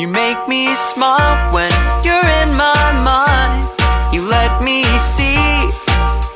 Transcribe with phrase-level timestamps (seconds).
[0.00, 1.72] You make me smile when
[2.04, 3.68] you're in my mind.
[4.12, 5.36] You let me see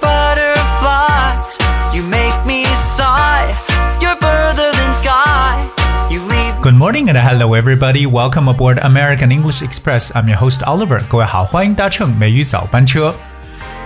[0.01, 1.59] butterflies.
[1.93, 3.55] You make me sigh.
[4.01, 5.69] You're further than sky.
[6.11, 8.07] You leave Good morning and hello everybody.
[8.07, 10.11] Welcome aboard American English Express.
[10.15, 11.03] I'm your host Oliver.
[11.09, 13.15] 各位好，欢迎搭乘美语早班车。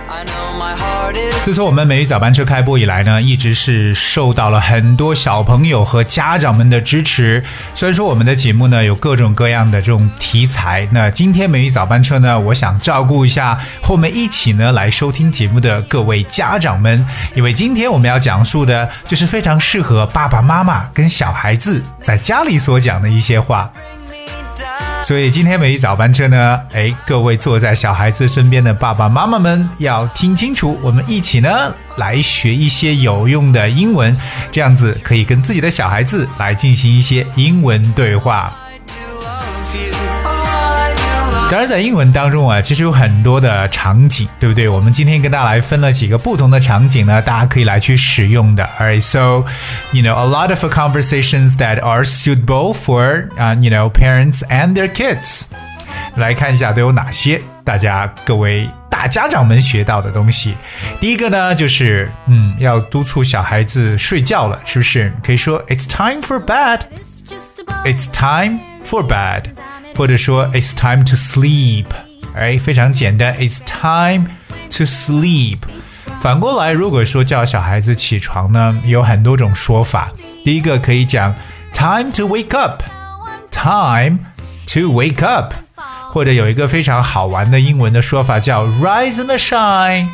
[0.09, 0.48] I know my heart is
[1.42, 7.42] 自从我们美语早班车开播以来呢，一直是受到了很多小朋友和家长们的支持。
[7.74, 17.04] 虽然说我们的节目呢有各种各样的这种题材，那今天美语早班车呢，我想照顾一下和我们一起呢来收听节目的各位家长们，
[17.34, 23.70] 因为今天我们要讲述的就是非常适合爸爸妈妈跟小孩子在家里所讲的一些话。
[25.02, 34.16] 所以今天每一早班车呢，哎，各位坐在小孩子身边的爸爸妈妈们要听清楚，我们一起呢来学一些有用的英文，
[34.52, 38.54] 这样子可以跟自己的小孩子来进行一些英文对话。
[41.49, 44.67] 当然，在英文当中啊，其实有很多的场景，对不对？
[44.67, 48.67] 我们今天跟大家来分了几个不同的场景呢，大家可以来去使用的。
[48.79, 49.45] Alright, so
[49.91, 54.91] you know a lot of conversations that are suitable for 啊、you know parents and their
[54.91, 55.43] kids。
[56.15, 60.55] 来看一下都有哪些大家各位大家长们学到的东西。
[60.99, 65.13] 第一个呢，就是嗯，要督促小孩子睡觉了，是不是？
[65.23, 69.43] 可以说 It's time for bed。It's time for bed，
[69.96, 71.86] 或者说 It's time to sleep，
[72.34, 74.28] 哎，非常简单，It's time
[74.76, 75.58] to sleep。
[76.20, 80.10] 反过来，如果说叫小孩子起床呢，有很多种说法。
[80.44, 81.34] 第一个可以讲
[81.72, 84.18] time to wake up，time
[84.66, 85.52] to wake up，
[86.10, 90.06] 或者有一个非常好玩的英文的说法叫 rise and shine。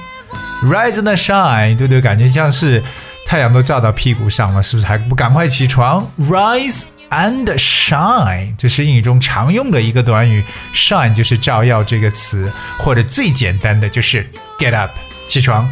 [0.64, 2.00] Rise and shine，对不对？
[2.00, 2.82] 感觉像是
[3.26, 4.86] 太阳都照到屁股上了，是不是？
[4.86, 10.44] 还不赶快起床？Rise and shine，这是英语中常用的一个短语
[10.74, 14.26] ，shine 就是照耀这个词，或者最简单的就是
[14.58, 14.90] get up，
[15.28, 15.68] 起床。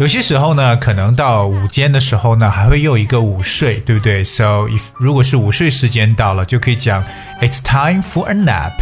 [0.00, 7.02] 有些时候呢，可能到午间的时候呢，还会有一个午睡，对不对？So if 如果是午睡时间到了，就可以讲
[7.40, 8.74] It's time for a nap.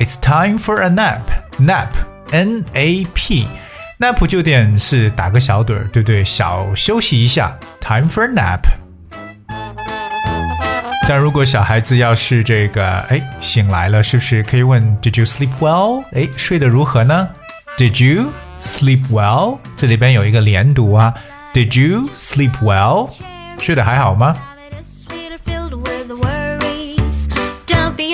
[0.00, 1.20] It's time for a nap.
[1.60, 1.90] Nap,
[2.32, 3.46] N A P.
[4.00, 6.24] Nap 就点是打个小盹儿，对不对？
[6.24, 8.83] 小休息一下，Time for a nap.
[11.06, 16.02] 但如果小孩子要是这个哎醒来了，是不是可以问 Did you sleep well？
[16.12, 17.28] 哎，睡得如何呢
[17.76, 18.32] ？Did you
[18.62, 19.58] sleep well？
[19.76, 21.12] 这里边有一个连读啊
[21.52, 23.10] ，Did you sleep well？
[23.58, 24.34] 睡得还好吗？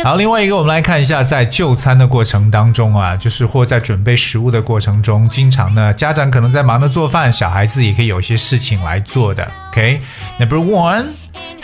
[0.03, 9.47] 好，另外一个我们来看一下，在就餐的过程当中啊，就是或在准备食物的过程中，经常呢，家长可能在忙着做饭，小孩子也可以有些事情来做的。
[9.71, 11.05] OK，Number one、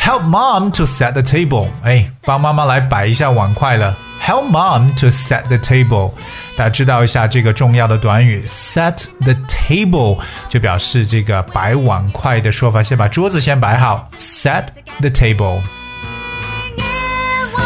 [0.06, 1.66] Help mom to set the table。
[1.82, 3.92] 哎，帮妈妈来摆一下碗筷了。
[4.24, 6.12] Help mom to set the table。
[6.56, 14.66] 大家知道一下这个重要的短语，set the table 就表示这个摆碗筷的说法，先把桌子先摆好，set
[15.00, 15.58] the table。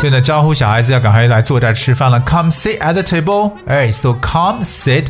[0.00, 2.18] 对呢，招呼小孩子要赶快来坐这儿吃饭了。
[2.26, 3.52] Come sit at the table。
[3.66, 5.08] 哎，so come sit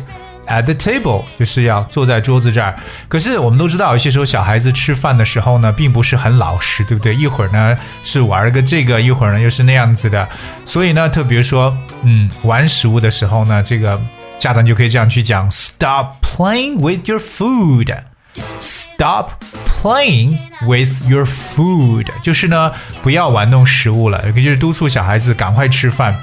[0.51, 2.75] at the table，就是要坐在桌子这儿。
[3.07, 7.15] 可是我们都知道，有些时候小孩子吃饭的时候呢，并不是很老实，对不对？
[7.15, 10.27] 一会儿呢是玩个这个，一会儿呢又是那样子的。
[10.65, 13.99] 所以呢，特别说，嗯，玩食物的时候呢，这个
[14.37, 18.10] 家长就可以这样去讲：Stop playing with your food。
[18.59, 19.31] Stop
[19.65, 22.71] playing with your food，就是呢，
[23.01, 26.15] 不要玩弄食物了，也就是督促小孩子赶快吃饭。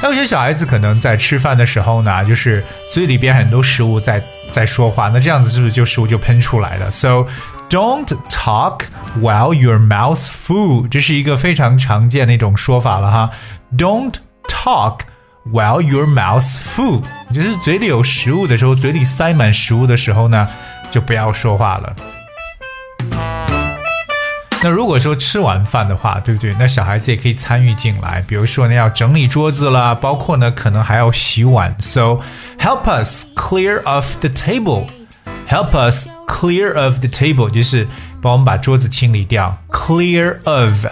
[0.00, 7.26] 还有些小孩子可能在吃饭的时候呢，就是嘴里边很多食物在在说话，那这样子是不是就食物就喷出来了？So
[7.68, 8.80] don't talk
[9.20, 13.30] while your mouth full，这是一个非常常见的一种说法了哈。
[13.76, 14.14] Don't
[14.48, 15.00] talk
[15.50, 17.02] while your mouth full，
[17.32, 20.48] 就是嘴里有食物的时候，嘴里塞满食物的时候呢，
[20.92, 21.96] 就不要说话了。
[24.62, 26.54] 那如果说吃完饭的话，对不对？
[26.56, 31.74] 那小孩子也可以参与进来，比如说呢，要整理桌子啦，包括呢，可能还要洗碗。
[31.80, 32.20] So
[32.60, 34.86] help us clear off the table.
[35.48, 37.88] Help us clear off the table，就是
[38.22, 39.58] 帮我们把桌子清理掉。
[39.72, 40.86] Clear of,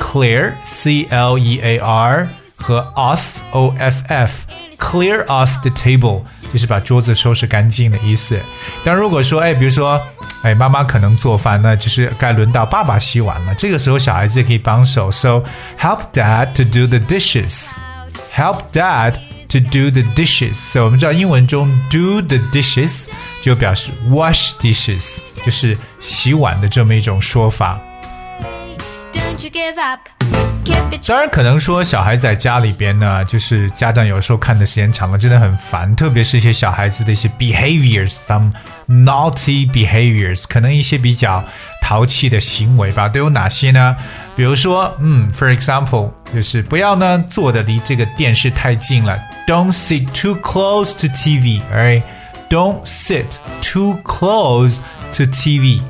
[0.00, 4.46] clear, C L E A R 和 off, O F F。
[4.82, 8.38] Clear off the table 就是把桌子收拾干净的意思。
[8.84, 9.98] 但如果说，哎，比如说，
[10.42, 13.54] 哎，妈妈可能做饭，那就是该轮到爸爸洗碗了。
[13.54, 15.10] 这个时候，小孩子也可以帮手。
[15.10, 15.44] So
[15.78, 17.70] help dad to do the dishes.
[18.34, 19.14] Help dad
[19.48, 20.56] to do the dishes.
[20.56, 23.06] So 我们知道英文中 do the dishes
[23.42, 27.80] 就表示 wash dishes，就是洗碗的这么一种说法。
[29.12, 30.21] Don't you give up.
[31.04, 38.52] 当然，可能说小孩在家里边呢，就是家长有时候看的时间长了，真的很烦，特别是一些小孩子的一些 behaviors，some
[38.88, 41.44] naughty behaviors，可能一些比较
[41.82, 43.96] 淘气的行为吧，都有哪些呢？
[44.36, 49.18] 比如说，嗯，for example，就是不要呢坐的离这个电视太近了
[49.48, 53.26] ，don't sit too close to TV，right？Don't sit
[53.60, 54.78] too close
[55.12, 55.82] to TV。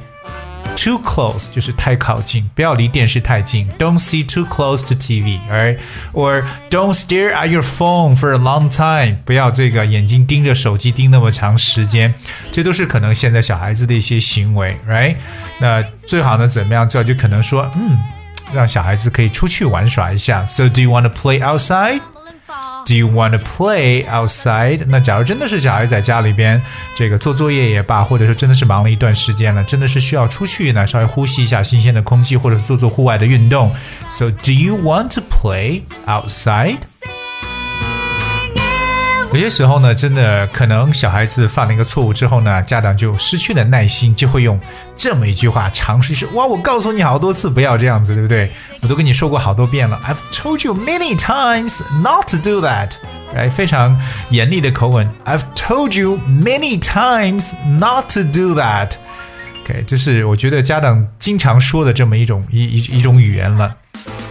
[0.82, 3.68] Too close 就是太靠近，不要离电视太近。
[3.80, 5.80] Don't see too close to TV, alright?
[6.14, 9.18] Or don't stare at your phone for a long time.
[9.26, 12.14] 不要这个眼睛盯着手机盯那么长时间，
[12.52, 15.16] 这都是可能现在小孩子的一些行为，right?
[15.60, 16.88] 那最好呢怎么样？
[16.88, 17.98] 最好就可能说，嗯，
[18.54, 20.46] 让小孩子可以出去玩耍一下。
[20.46, 22.02] So do you want to play outside?
[22.85, 24.85] Do you want to play outside？
[24.89, 26.61] 那假如真的是小孩在家里边
[26.97, 33.73] 这个做作业也罢，或者说真的是忙了一段时间了，真的是需要出去呢，稍微呼吸一下新鲜的空气，或者做做户外的运动。
[34.11, 36.79] So do you want to play outside？
[39.33, 44.61] 有些时候呢，真的可能小孩子犯了一个错误之后呢，家长就失去了耐心，就会用
[44.95, 48.51] 这么一句话尝试说：“哇，我告诉你好多次不要这样子，对不对？
[48.83, 52.91] 我都跟你说过好多遍了，I've told you many times not to do that。”
[53.35, 53.99] 来，非常
[54.29, 58.91] 严厉的口吻，I've told you many times not to do that。
[59.65, 63.75] OK，这是我觉得家长经常说的这么一种一一一种语言了。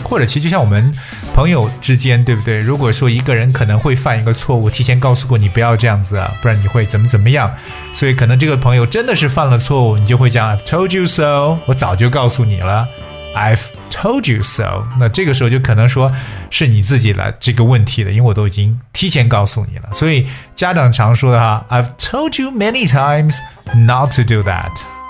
[0.04, 0.94] 或者其实就像我们
[1.34, 2.58] 朋友之间，对不对？
[2.60, 7.52] 如果说一个人可能会犯一个错误，提前告诉过你不要这样子啊，不然你会怎么怎么样。
[7.94, 12.88] 所以可能这个朋友真的是犯了错误，你就会讲 I've told you so，我早就告诉你了
[13.36, 14.86] ，I've told you so。
[15.00, 16.12] 那这个时候就可能说
[16.50, 19.90] 是你自己来这个问题了，因为我都已经提前告诉你了。
[19.94, 23.38] 所以家长常说的哈，I've told you many times
[23.76, 25.01] not to do that。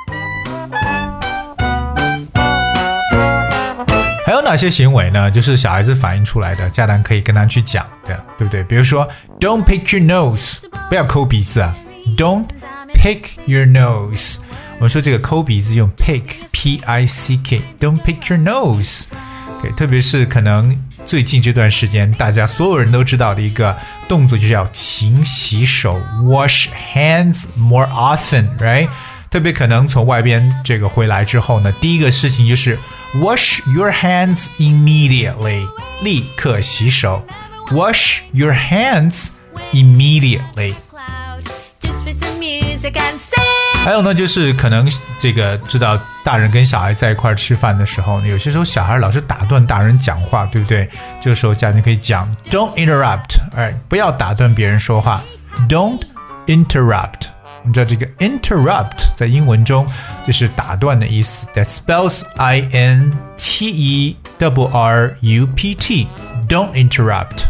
[4.31, 5.30] 还有哪些行为呢？
[5.30, 8.63] 就是小孩子反映出来的，家长可以跟他去讲的，对不对？
[8.63, 9.06] 比如说
[9.42, 10.56] ，Don't pick your nose，
[10.88, 11.75] 不要抠鼻子啊
[12.16, 12.45] ，Don't
[12.94, 14.38] pick your nose。
[14.78, 19.07] 我们说这个抠鼻子用 pick，p i c k，Don't pick your nose。
[19.62, 23.75] 对特别是可能最近这段时间，大家所有人都知道的一个
[24.07, 28.88] 动作，就叫勤洗手，wash hands more often，right？
[29.30, 32.78] 特别可能从外边这个回来之后呢，第一个事情就是
[33.20, 35.67] wash your hands immediately，
[36.03, 37.23] 立刻洗手，
[37.70, 39.29] wash your hands
[39.73, 40.75] immediately。
[40.91, 41.44] cloud.
[41.81, 43.37] Just with some music and say
[43.85, 50.88] 还有呢，就是可能这个知道大人跟小孩在一块儿吃饭的时候呢，有些时候小孩老是打断大人讲话，对不对？
[51.23, 55.23] 这个时候家长可以讲 Don't interrupt，哎，不要打断别人说话，
[55.69, 56.00] Don't
[56.47, 57.29] interrupt。
[57.62, 59.88] 我们知道这个 interrupt 在英文中
[60.25, 66.08] 就是打断的意思，That spells I N T E W R U P T。
[66.48, 67.46] Don't interrupt。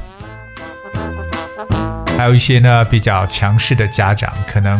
[2.18, 4.80] 还有一些呢比较强势的家长，可能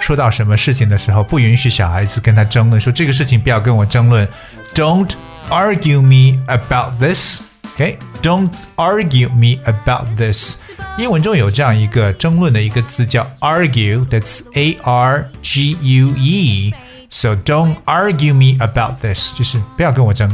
[0.00, 4.28] 说到什么事情的时候，不允许小孩子跟他争论，说这个事情不要跟我争论
[4.74, 5.12] ，Don't
[5.48, 7.42] argue me about this。
[7.75, 10.57] OK，Don't argue me about this。
[10.97, 20.29] 英文中有这样一个争论的一个字叫 argue，that's A R G U E。So don't argue me about this，就是不要跟我争。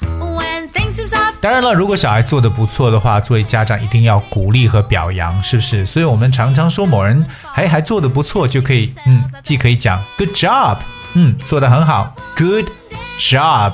[0.00, 5.84] when things seem so 当然了，如果小孩做的不错的话，作为家长一定要鼓励和表扬，是不是？
[5.86, 10.78] 所以我们常常说某人还还做的不错，就可以嗯，既可以讲 good job，
[11.14, 12.66] 嗯，做的很好，good
[13.18, 13.72] job。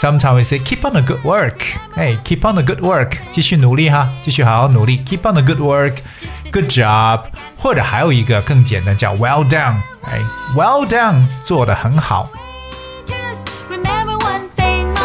[0.00, 1.60] Sometimes we say keep on the good work，
[1.94, 7.20] 哎，keep on the good work，继续努力哈，继续好好努力，keep on the good work，good job。
[7.56, 10.20] 或者还有一个更简单，叫 well done，哎，
[10.54, 12.28] well done，做的很好。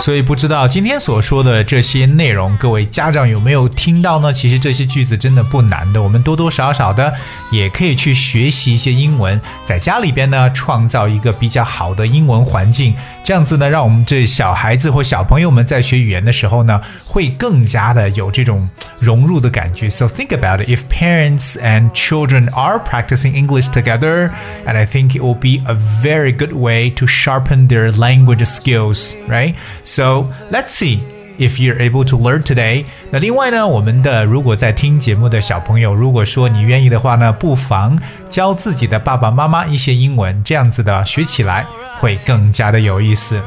[0.02, 4.34] 所以不知道今天所说的这些内容，各位家长有没有听到呢？
[4.34, 7.14] 其实这些句子真的不难的，我们多多少少的
[7.52, 18.68] 也可以去学习一些英文，在家里边呢创造一个比较好的英文环境，这样子呢，让我们这小孩子或小朋友们在学语言的时候呢，会更加的有这种
[19.00, 19.88] 融入的感觉。
[19.88, 20.70] So think about it.
[20.70, 24.32] If parents and children are practicing English together,
[24.66, 29.16] and I think it will be a very good way to sharpen their language skills,
[29.30, 29.54] right?
[29.97, 31.01] So let's see.
[31.39, 37.99] If you're able to learn today，那另外呢，我们的如果在听节目的小朋友，如果说你愿意的话呢，不妨
[38.29, 41.67] 教自己的爸爸妈妈一些英文，这样子的学起来
[41.99, 43.41] 会更加的有意思。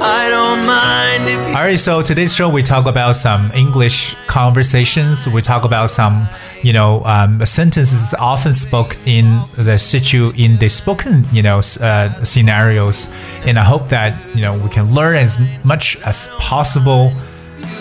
[0.00, 5.26] I don't mind if you Alright, so today's show we talk about some English conversations.
[5.26, 6.28] We talk about some,
[6.62, 11.80] you know, um, sentences often spoke in the situ in the spoken, you know, s-
[11.80, 13.08] uh, scenarios.
[13.46, 17.12] And I hope that you know we can learn as much as possible.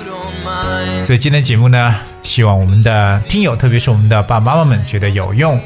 [0.08, 1.06] don't mind.
[1.06, 5.60] 所以今天节目呢，希望我们的听友，特别是我们的爸爸妈妈们觉得有用。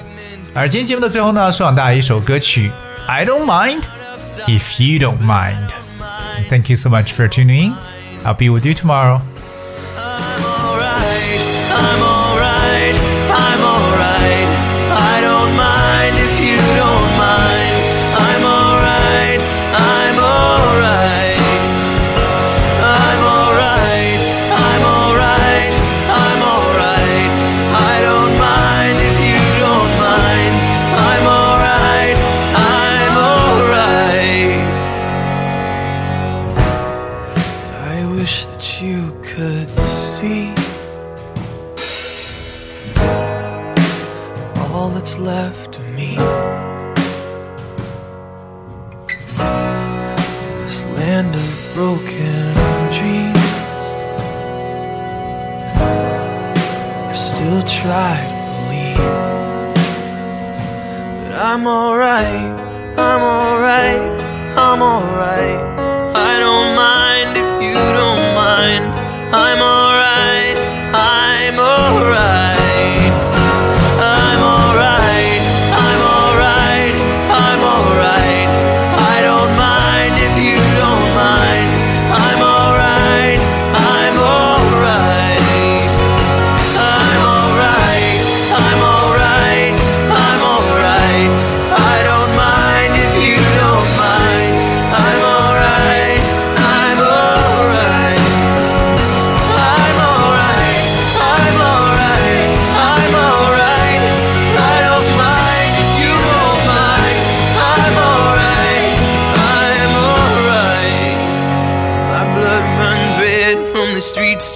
[0.56, 2.72] 而今天节目的最后呢，送上大家一首歌曲《
[3.12, 3.84] I Don't Mind
[4.48, 5.68] If You Don't Mind》。
[6.49, 7.73] Thank you so much for tuning in.
[8.25, 9.23] I'll be with you tomorrow.
[57.14, 58.35] Still try to
[58.66, 58.97] believe.
[61.23, 62.50] But I'm alright,
[62.99, 64.00] I'm alright,
[64.59, 65.61] I'm alright.
[66.16, 68.85] I don't mind if you don't mind.
[69.33, 69.94] I'm alright,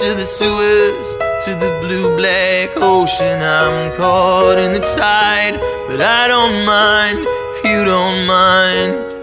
[0.01, 3.43] to the sewers to the blue black ocean.
[3.43, 9.18] I'm caught in the tide, but I don't mind if you don't mind.